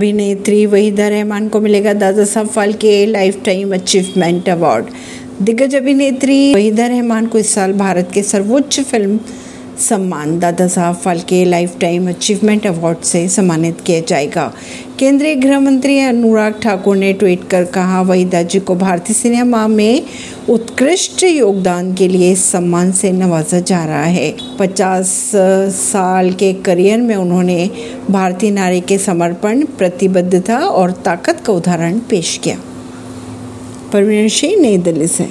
[0.00, 3.06] अभिनेत्री वहीदा रहमान को मिलेगा Dada Saheb Phalke
[3.44, 4.86] lifetime achievement award.
[5.42, 9.18] दिग्गज अभिनेत्री वहीदा रहमान को इस साल भारत के सर्वोच्च फ़िल्म
[9.78, 11.44] सम्मान, Dada Saheb Phalke
[11.80, 14.52] lifetime achievement award से सम्मानित किया जाएगा।
[14.98, 20.02] केंद्रीय गृह मंत्री अनुराग ठाकुर ने ट्वीट कर कहा, वहीदा जी को भारतीय सिनेमा में
[20.80, 25.32] उत्कृष्ट योगदान के लिए सम्मान से नवाजा जा रहा है। 50
[25.68, 27.70] साल के करियर में उन्होंने
[28.10, 32.56] भारतीय नारी के समर्पण, प्रतिबद्धता और ताकत का उदाहरण पेश किया।
[33.92, 35.18] परवीन सिंह नई दिल्ली से।